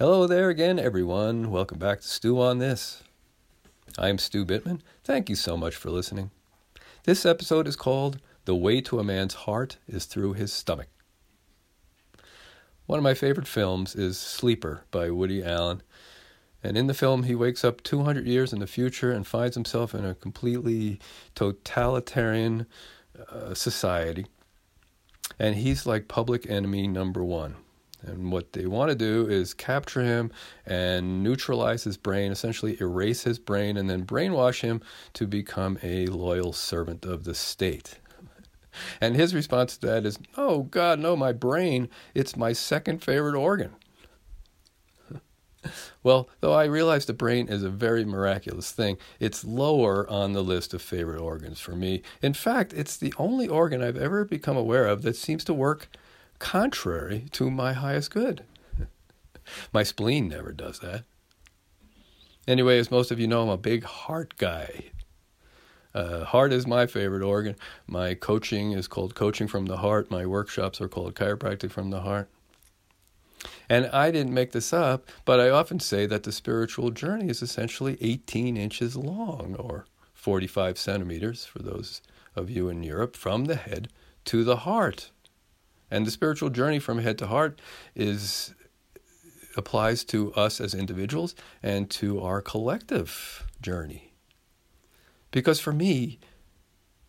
[0.00, 1.50] Hello there again, everyone.
[1.50, 3.02] Welcome back to Stew on This.
[3.98, 4.80] I'm Stu Bittman.
[5.04, 6.30] Thank you so much for listening.
[7.04, 10.88] This episode is called The Way to a Man's Heart is Through His Stomach.
[12.86, 15.82] One of my favorite films is Sleeper by Woody Allen.
[16.64, 19.94] And in the film, he wakes up 200 years in the future and finds himself
[19.94, 20.98] in a completely
[21.34, 22.64] totalitarian
[23.30, 24.24] uh, society.
[25.38, 27.56] And he's like public enemy number one.
[28.02, 30.30] And what they want to do is capture him
[30.64, 34.80] and neutralize his brain, essentially erase his brain, and then brainwash him
[35.14, 37.98] to become a loyal servant of the state.
[39.00, 43.34] And his response to that is, Oh, God, no, my brain, it's my second favorite
[43.34, 43.74] organ.
[46.02, 50.42] well, though I realize the brain is a very miraculous thing, it's lower on the
[50.42, 52.02] list of favorite organs for me.
[52.22, 55.88] In fact, it's the only organ I've ever become aware of that seems to work
[56.40, 58.42] contrary to my highest good.
[59.72, 61.04] my spleen never does that.
[62.48, 64.90] Anyway, as most of you know, I'm a big heart guy.
[65.94, 67.54] Uh, heart is my favorite organ.
[67.86, 70.10] My coaching is called Coaching from the Heart.
[70.10, 72.28] My workshops are called Chiropractic from the Heart.
[73.68, 77.42] And I didn't make this up, but I often say that the spiritual journey is
[77.42, 82.02] essentially 18 inches long, or 45 centimeters for those
[82.34, 83.88] of you in Europe, from the head
[84.26, 85.10] to the heart.
[85.90, 87.60] And the spiritual journey from head to heart
[87.94, 88.54] is
[89.56, 94.12] applies to us as individuals and to our collective journey.
[95.32, 96.18] Because for me,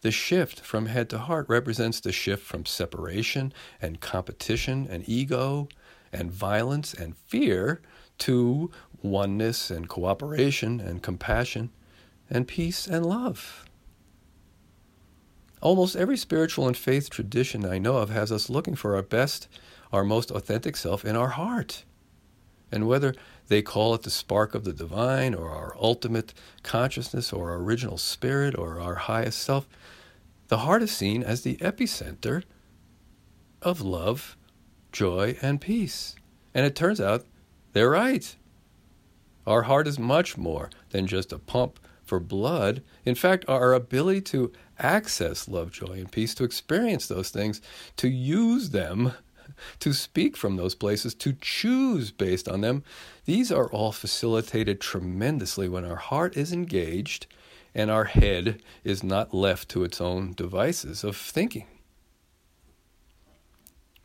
[0.02, 5.70] the shift from head to heart represents the shift from separation and competition and ego
[6.12, 7.82] and violence and fear
[8.18, 11.70] to oneness and cooperation and compassion
[12.30, 13.66] and peace and love.
[15.62, 19.48] Almost every spiritual and faith tradition I know of has us looking for our best,
[19.94, 21.84] our most authentic self in our heart.
[22.72, 23.14] And whether
[23.48, 27.98] they call it the spark of the divine, or our ultimate consciousness, or our original
[27.98, 29.68] spirit, or our highest self,
[30.48, 32.44] the heart is seen as the epicenter
[33.62, 34.36] of love,
[34.92, 36.16] joy, and peace.
[36.54, 37.26] And it turns out
[37.74, 38.36] they're right.
[39.46, 42.84] Our heart is much more than just a pump for blood.
[43.06, 44.52] In fact, our ability to
[44.82, 47.62] access love, joy, and peace, to experience those things,
[47.98, 49.14] to use them,
[49.80, 52.84] to speak from those places, to choose based on them,
[53.26, 57.28] these are all facilitated tremendously when our heart is engaged
[57.74, 61.68] and our head is not left to its own devices of thinking.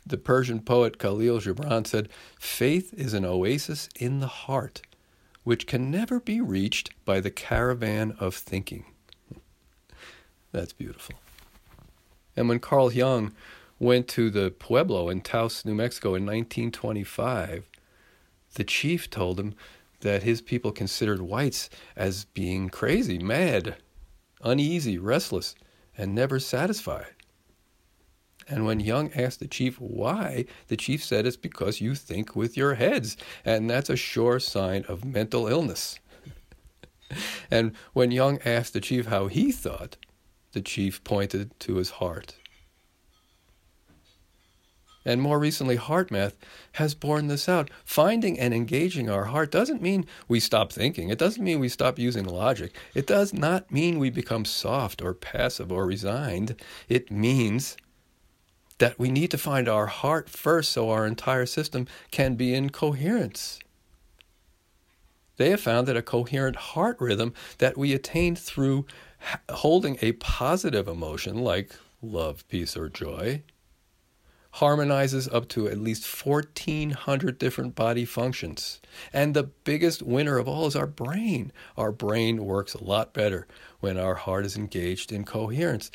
[0.05, 2.07] The Persian poet Khalil Gibran said,
[2.39, 4.81] Faith is an oasis in the heart,
[5.43, 8.85] which can never be reached by the caravan of thinking.
[10.57, 11.13] That's beautiful.
[12.35, 13.31] And when Carl Jung
[13.77, 17.69] went to the Pueblo in Taos, New Mexico in 1925,
[18.55, 19.53] the chief told him
[19.99, 23.75] that his people considered whites as being crazy, mad,
[24.41, 25.53] uneasy, restless,
[25.95, 27.13] and never satisfied.
[28.47, 32.57] And when Jung asked the chief why, the chief said it's because you think with
[32.57, 33.15] your heads,
[33.45, 35.99] and that's a sure sign of mental illness.
[37.51, 39.97] and when Jung asked the chief how he thought,
[40.53, 42.35] the chief pointed to his heart.
[45.07, 46.33] And more recently, HeartMath
[46.73, 47.71] has borne this out.
[47.85, 51.09] Finding and engaging our heart doesn't mean we stop thinking.
[51.09, 52.75] It doesn't mean we stop using logic.
[52.93, 56.61] It does not mean we become soft or passive or resigned.
[56.89, 57.77] It means
[58.79, 62.69] that we need to find our heart first so our entire system can be in
[62.69, 63.59] coherence.
[65.37, 68.85] They have found that a coherent heart rhythm that we attain through
[69.49, 73.43] holding a positive emotion like love, peace, or joy
[74.51, 78.81] harmonizes up to at least 1,400 different body functions.
[79.13, 81.51] And the biggest winner of all is our brain.
[81.75, 83.45] Our brain works a lot better
[83.81, 85.91] when our heart is engaged in coherence.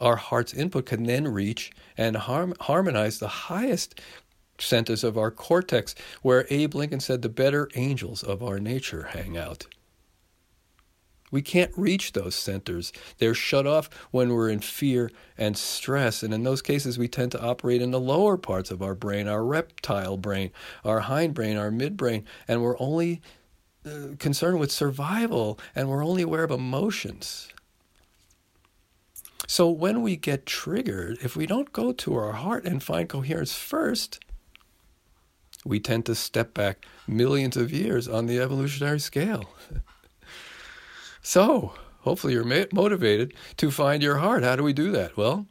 [0.00, 4.00] Our heart's input can then reach and harmonize the highest
[4.58, 9.36] centers of our cortex, where Abe Lincoln said the better angels of our nature hang
[9.36, 9.66] out.
[11.30, 12.92] We can't reach those centers.
[13.18, 16.22] They're shut off when we're in fear and stress.
[16.22, 19.26] And in those cases, we tend to operate in the lower parts of our brain,
[19.26, 20.50] our reptile brain,
[20.84, 22.24] our hindbrain, our midbrain.
[22.46, 23.20] And we're only
[23.84, 27.48] uh, concerned with survival and we're only aware of emotions.
[29.46, 33.54] So when we get triggered, if we don't go to our heart and find coherence
[33.54, 34.24] first,
[35.64, 39.50] we tend to step back millions of years on the evolutionary scale.
[41.28, 44.44] So, hopefully, you're motivated to find your heart.
[44.44, 45.16] How do we do that?
[45.16, 45.48] Well,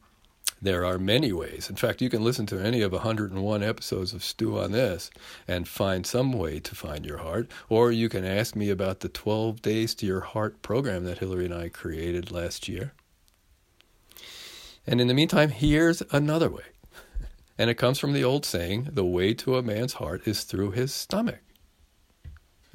[0.61, 1.69] There are many ways.
[1.69, 5.11] In fact, you can listen to any of 101 episodes of Stew on This
[5.49, 7.51] and find some way to find your heart.
[7.67, 11.43] Or you can ask me about the 12 Days to Your Heart program that Hillary
[11.43, 12.93] and I created last year.
[14.87, 16.63] And in the meantime, here's another way.
[17.57, 20.71] And it comes from the old saying the way to a man's heart is through
[20.71, 21.39] his stomach.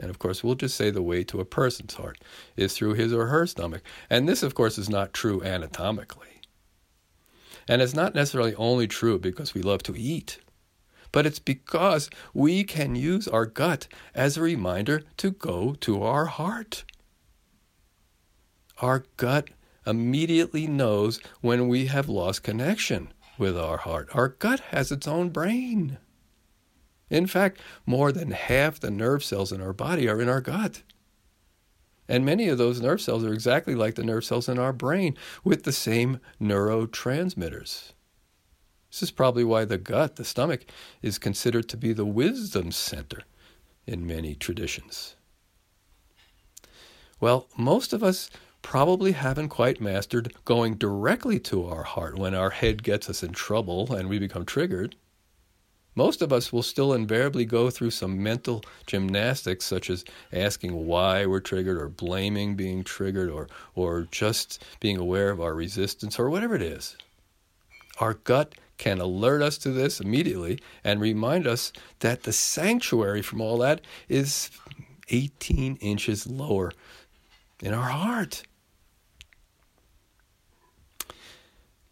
[0.00, 2.18] And of course, we'll just say the way to a person's heart
[2.56, 3.82] is through his or her stomach.
[4.08, 6.40] And this, of course, is not true anatomically.
[7.68, 10.40] And it's not necessarily only true because we love to eat,
[11.12, 16.26] but it's because we can use our gut as a reminder to go to our
[16.26, 16.84] heart.
[18.78, 19.50] Our gut
[19.86, 24.08] immediately knows when we have lost connection with our heart.
[24.14, 25.98] Our gut has its own brain.
[27.10, 30.82] In fact, more than half the nerve cells in our body are in our gut.
[32.08, 35.16] And many of those nerve cells are exactly like the nerve cells in our brain
[35.44, 37.92] with the same neurotransmitters.
[38.90, 40.64] This is probably why the gut, the stomach,
[41.02, 43.22] is considered to be the wisdom center
[43.86, 45.14] in many traditions.
[47.20, 48.30] Well, most of us
[48.62, 53.32] probably haven't quite mastered going directly to our heart when our head gets us in
[53.32, 54.96] trouble and we become triggered.
[55.94, 61.26] Most of us will still invariably go through some mental gymnastics, such as asking why
[61.26, 66.30] we're triggered, or blaming being triggered, or, or just being aware of our resistance, or
[66.30, 66.96] whatever it is.
[67.98, 73.40] Our gut can alert us to this immediately and remind us that the sanctuary from
[73.40, 74.50] all that is
[75.10, 76.72] 18 inches lower
[77.62, 78.42] in our heart.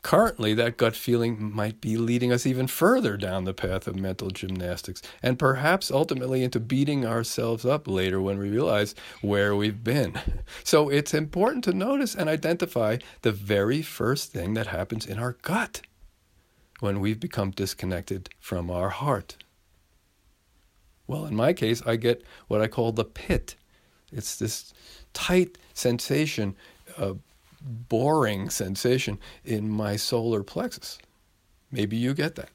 [0.08, 4.31] Currently, that gut feeling might be leading us even further down the path of mental
[4.31, 10.19] gymnastics, and perhaps ultimately into beating ourselves up later when we realize where we've been.
[10.64, 15.37] So it's important to notice and identify the very first thing that happens in our
[15.43, 15.82] gut
[16.81, 19.37] when we've become disconnected from our heart.
[21.06, 23.56] Well, in my case, I get what I call the pit.
[24.10, 24.72] It's this
[25.12, 26.56] tight sensation
[26.96, 27.20] of
[27.60, 30.99] boring sensation in my solar plexus.
[31.70, 32.50] Maybe you get that.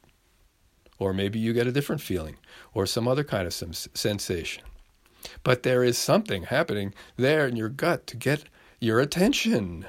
[1.00, 2.38] Or maybe you get a different feeling
[2.74, 4.64] or some other kind of some sensation.
[5.44, 8.46] But there is something happening there in your gut to get
[8.80, 9.86] your attention.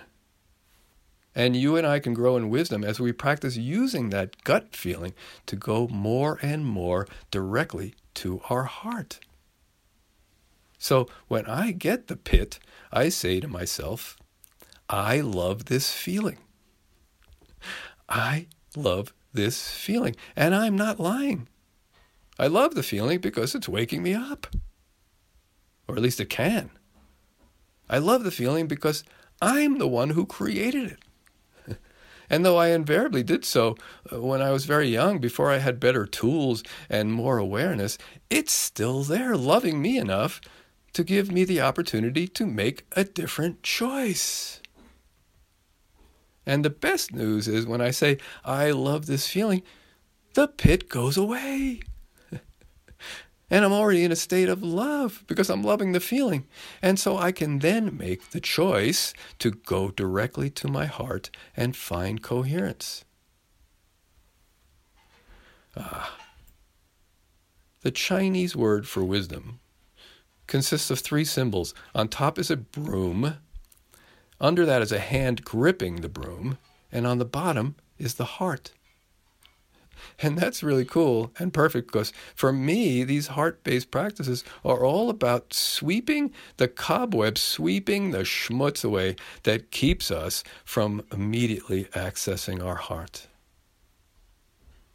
[1.35, 5.15] And you and I can grow in wisdom as we practice using that gut feeling
[5.47, 9.19] to go more and more directly to our heart.
[10.79, 12.59] So when I get the pit,
[12.93, 14.17] I say to myself,
[14.89, 16.39] I love this feeling.
[18.09, 18.47] I
[18.77, 20.17] love this feeling.
[20.37, 21.49] And I'm not lying.
[22.39, 24.47] I love the feeling because it's waking me up.
[25.89, 26.71] Or at least it can.
[27.89, 29.05] I love the feeling because
[29.41, 30.99] I'm the one who created
[31.67, 31.79] it.
[32.31, 33.77] and though I invariably did so
[34.13, 37.99] uh, when I was very young, before I had better tools and more awareness,
[38.31, 40.41] it's still there, loving me enough
[40.95, 44.61] to give me the opportunity to make a different choice.
[46.47, 49.63] And the best news is when I say, I love this feeling,
[50.35, 51.81] the pit goes away.
[53.51, 56.47] and I'm already in a state of love because I'm loving the feeling.
[56.83, 61.77] And so I can then make the choice to go directly to my heart and
[61.77, 63.05] find coherence.
[65.77, 66.19] Ah.
[67.85, 69.61] The Chinese word for wisdom
[70.47, 71.75] consists of three symbols.
[71.95, 73.37] On top is a broom,
[74.45, 76.59] under that is a hand gripping the broom,
[76.93, 78.73] and on the bottom is the heart.
[80.21, 85.09] And that's really cool and perfect because for me, these heart based practices are all
[85.09, 92.77] about sweeping the cobwebs, sweeping the schmutz away that keeps us from immediately accessing our
[92.77, 93.29] heart.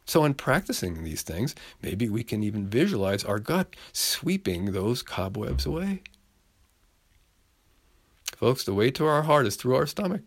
[0.04, 5.66] So, in practicing these things, maybe we can even visualize our gut sweeping those cobwebs
[5.66, 6.02] away.
[8.40, 10.22] Folks, the way to our heart is through our stomach.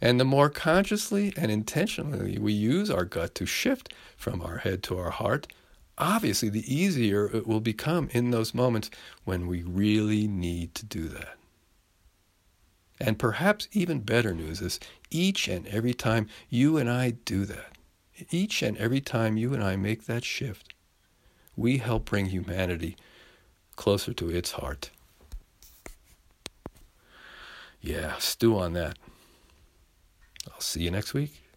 [0.00, 4.84] and the more consciously and intentionally we use our gut to shift from our head
[4.84, 5.48] to our heart,
[5.98, 8.88] obviously the easier it will become in those moments
[9.24, 11.38] when we really need to do that.
[13.00, 14.78] And perhaps even better news is
[15.10, 17.76] each and every time you and I do that,
[18.30, 20.72] each and every time you and I make that shift,
[21.56, 22.96] we help bring humanity
[23.74, 24.90] closer to its heart.
[27.80, 28.98] Yeah, stew on that.
[30.52, 31.47] I'll see you next week.